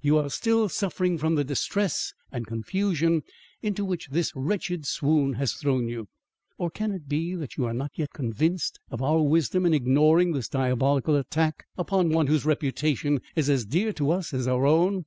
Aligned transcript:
You 0.00 0.16
are 0.18 0.30
still 0.30 0.68
suffering 0.68 1.18
from 1.18 1.34
the 1.34 1.42
distress 1.42 2.14
and 2.30 2.46
confusion 2.46 3.24
into 3.62 3.84
which 3.84 4.10
this 4.10 4.30
wretched 4.36 4.86
swoon 4.86 5.32
has 5.32 5.54
thrown 5.54 5.88
you. 5.88 6.06
Or 6.56 6.70
can 6.70 6.92
it 6.92 7.08
be 7.08 7.34
that 7.34 7.56
you 7.56 7.64
are 7.64 7.74
not 7.74 7.90
yet 7.96 8.12
convinced 8.12 8.78
of 8.92 9.02
our 9.02 9.22
wisdom 9.22 9.66
in 9.66 9.74
ignoring 9.74 10.34
this 10.34 10.48
diabolic 10.48 11.08
attack 11.08 11.66
upon 11.76 12.10
one 12.10 12.28
whose 12.28 12.44
reputation 12.44 13.20
is 13.34 13.50
as 13.50 13.66
dear 13.66 13.92
to 13.94 14.12
us 14.12 14.32
as 14.32 14.46
our 14.46 14.66
own? 14.66 15.04